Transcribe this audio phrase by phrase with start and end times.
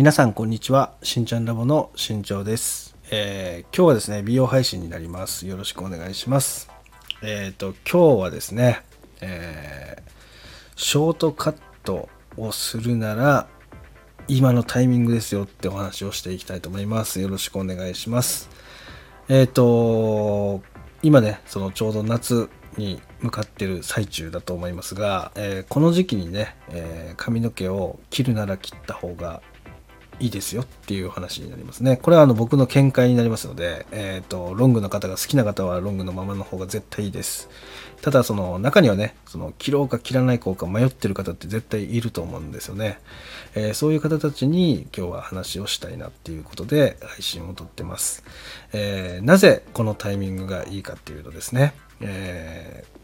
[0.00, 0.94] 皆さんこんにちは。
[1.02, 5.46] しんちゃんラボのしんちょうです、えー今日はですね美容配信になります。
[5.46, 6.70] よろしくお願いします。
[7.22, 8.80] えっ、と今日はですね、
[9.20, 10.10] えー
[10.74, 12.08] ショートカット
[12.38, 13.46] をするなら
[14.26, 17.20] 今のタイミングですよってお話をしていきたいと思います。
[17.20, 18.48] よろしくお願いします。
[19.28, 20.62] えっ、と
[21.02, 22.48] 今ねそのちょうど夏
[22.78, 29.42] に向かってる最中だと思いますが、えーこの時期にね、えー髪の毛を切るなら切った方が
[30.20, 31.96] いいですよっていう話になりますね。
[31.96, 37.48] これはあの僕の見解になりますので、えっ、と、ロングの方が好きな方はロングのままの方が絶対いいです。
[38.02, 42.98] ただその中にはね、その切ろうか切らないか迷ってる方って絶対いると思うんですよね。
[43.54, 48.22] えーそういう方たちに今日は話をしたいなっていうことで配信を撮ってます。
[48.72, 53.00] えーなぜこのタイミングがいいかっていうとですね、えー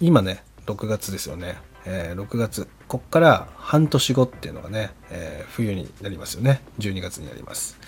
[0.00, 6.62] 今ね6月ですよね、えー6月こっから半年後っていうのがね、えー冬になりますよね。
[6.78, 7.78] 12月になります。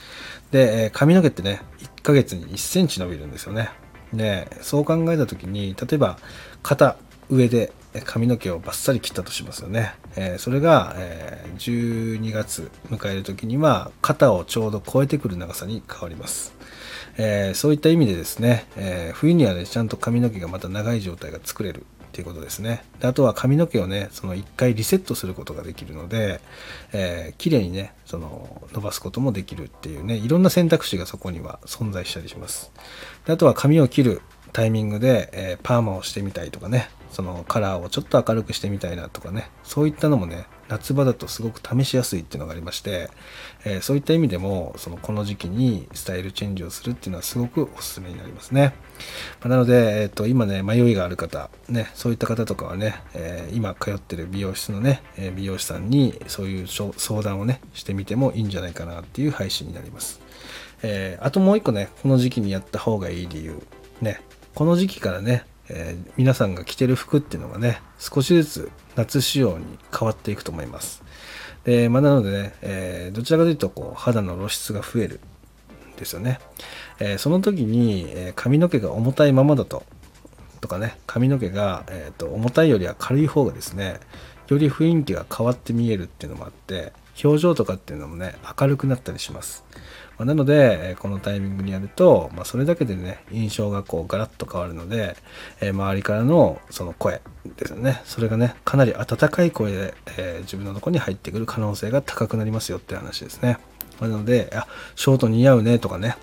[0.50, 3.70] で、えー髪の毛ってね1ヶ月に1センチ伸びるんですよね。
[4.12, 6.18] でそう考えた時に例えば
[6.62, 6.96] 肩
[7.30, 7.72] 上で
[8.04, 16.54] 髪の毛をバッサリ切ったとしますよね、えそれが、え12月迎える時には肩をちょうど超えてくる長さに変わります。
[17.16, 21.86] えーそういった意味でですね、えー冬にはねちゃんと髪の毛がまた長い状態が作れる。
[22.14, 22.84] っていうことですね。
[23.00, 26.40] であとは髪の毛をねその1回リセットすることができるので、
[26.92, 32.70] えー綺麗にねその伸ばすこともできるっていうねいろんな選択肢がそこには存在したりします。
[33.26, 43.10] であとは髪を切るタイミングで、えーパーマをしてみたいとかねそのカラーをちょっと明るくしてみたいなとかねそういったのもね夏場だとすごく試しやすいっていうのがありまして、
[43.64, 48.74] えーそういった意味でもそのこの時期にスタイルチェンジをするっていうのはすごくおすすめになりますね、
[49.40, 60.20] まあなので、えー、と今ね迷いがある方ねそういった方とかはね、えー今通ってる美容室のね、え美容師さんにそういう相談をねしてみてもいいんじゃないかなっていう配信になります。
[60.82, 63.62] えーあともう一個ねこの時期にやった方がいい理由。
[64.00, 64.20] ね
[64.54, 69.64] この時期からね、えー皆さんが着てる服っていうのがね少しずつ夏仕様に
[69.96, 71.02] 変わっていくと思います。
[71.64, 75.20] で、まあ、なのでね、えーどちらかというとこう肌の露出が増える
[75.94, 76.40] んですよね、
[77.00, 79.84] えーその時に、えー髪の毛が重たいままだと
[80.60, 83.98] とかね髪の毛が、えーと重たいよりは軽い方がですね
[84.48, 89.64] より雰囲気が変わって見えるっていうのもあって表情とかっていうのもね明るくなったりします、
[90.18, 95.16] まあなので、このタイミングにやると、まあ、それだけでね印象がこうガラッと変わるので、
[95.60, 97.20] えー周りからのその声
[97.56, 98.00] ですよね。
[98.04, 103.58] それがねかなり温かい声で、えー自分のとこに入ってくる可能性が高くなりますよって話ですね、
[104.00, 104.66] なのであ
[104.96, 106.16] ショート似合うねとかね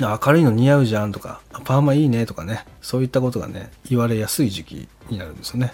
[0.00, 5.72] 明るいの似合うじゃんとかパーマいいねとかねそういったことがね言われやすい時期になるんですよね、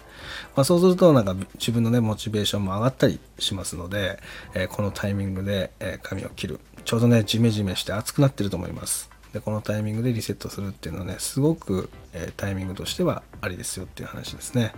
[0.54, 4.18] まあ、そうするとなんか自分のねモチベーションも上がったりしますので、
[4.54, 6.60] えーこのタイミングで、えー髪を切る。
[6.84, 9.10] ちょうどねジメジメして暑くなってると思います。
[9.32, 14.72] でこのタイミングでリセットするっていうのはねすごく、えタイミングとしてはありですよっていう話ですね。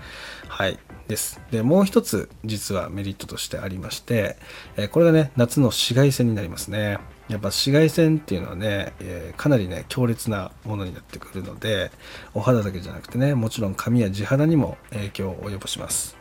[0.49, 0.79] はい。
[1.09, 1.41] です。
[1.51, 4.37] でもう一つ実はメリットとしてありまして、
[4.77, 6.99] えこれがね夏の紫外線になりますね。
[7.29, 11.91] やっぱ紫外線っていうのはね、えかなりね強烈なものになってくるので
[12.35, 16.17] お肌だけじゃなくてねもちろん髪や地肌にも影響を及ぼします。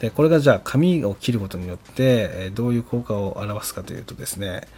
[0.00, 4.68] でこれがじゃあ髪を切ることによって、どういう効果を表すかというとですね、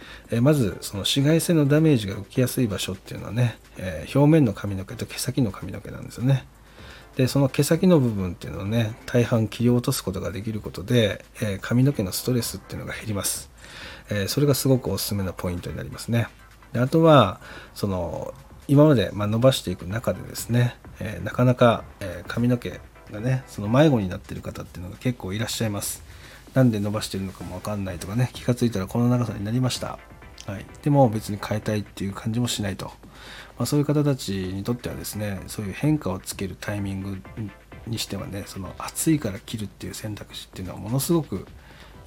[0.41, 3.57] まずその紫外線のダメージが受けやすい場所っていうのはね、
[4.13, 6.45] 表面の髪の毛と毛先の髪の毛なんですよね。
[7.15, 11.23] でその毛先の部分っていうのをね大半切り落とすことができることで、
[11.61, 13.51] 髪の毛のストレスっていうのが減ります、
[14.27, 16.27] それがすごくおすすめなポイントになりますね。
[16.73, 17.41] であとは
[17.75, 18.33] その
[18.67, 20.77] 今まで、伸ばしていく中でですね、
[21.25, 21.83] なかなか、
[22.27, 22.79] 髪の毛
[23.11, 26.03] がねその迷子になってる方っていうのが結構いらっしゃいます。
[26.53, 29.99] なんで伸ばしてるのかもわかんないとかね気がついたらこの長さになりました。
[30.47, 32.93] はい、でも別に変えたいっていう感じもしないと、ま
[33.59, 37.21] あ、そういう方たちにとってはですねそういう変化をつけるタイミング
[37.85, 41.45] にしてはねその暑いから切るっていう選択肢っていうのはものすごく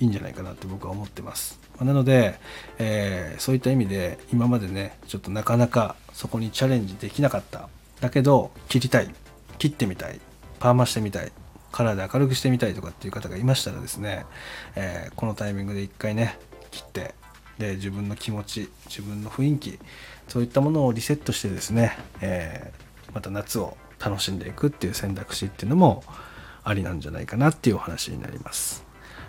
[0.01, 2.41] いいんじゃないかなって僕は思ってます、まなので、
[2.79, 7.69] えーそういった意味で今までねちょっとなかなかそこにチャレンジできなかった。
[8.01, 9.15] だけど切りたい。
[9.59, 10.21] 切ってみたい。
[10.59, 11.33] パーマしてみたい
[11.73, 14.27] カラーで明るくしてみたいとかっていう方がいましたらですね、
[14.77, 16.39] えーこのタイミングで一回ね
[16.71, 17.15] 切って
[17.59, 19.79] で自分の気持ち自分の雰囲気
[20.29, 22.85] そういったものをリセットしてですね、えー
[23.15, 26.03] また夏を楽しんでいくっていう選択肢っていうのも
[26.65, 28.85] ありなんじゃないかなっていうお話になります。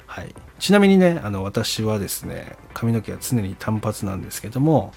[0.07, 4.93] はい、ちなみにねあの私はですね髪の毛は常に単発なんですけども、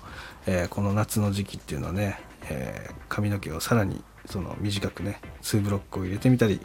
[0.47, 6.61] えーこの夏の時期っていうのはね、えー髪の毛をさらにその短くね2ブロックを入れてみたり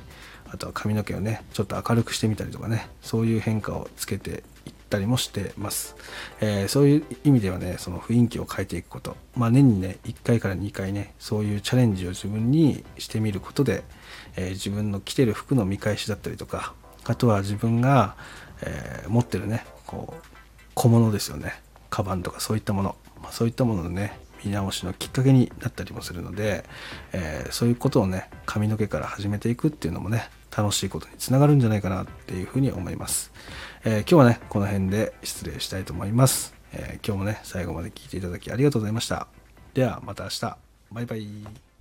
[0.51, 5.95] あとは髪の毛をねちょっと明るくしてみたりとかねそういう変化をつけていったりもしてます、
[6.41, 13.83] えーそういう意味ではねその雰囲気を変えていくこと、まあ、年にね1回から2回ねそういうチャレンジを自分にしてみることで、
[14.35, 16.73] えー自分の着てる服の見返しだったりとか
[17.05, 18.15] あとは自分が、
[18.61, 20.27] えー持ってるねこう
[20.75, 21.53] 小物ですよね。
[21.89, 26.65] カバンとかそういったもの、ま、そういったもののね見直しのきっかけになったりもするので、
[27.11, 33.31] えーそういうことをね髪の毛から始めていくっていうのもね楽しいことにつながるんじゃないかなっていうふうに思います、
[33.83, 39.27] えー今日はねこの辺で失礼したいと思います、えー今日もね最後まで聞いていただきありがとうございました。
[39.73, 40.57] ではまた明日。
[40.91, 41.72] バイバイ。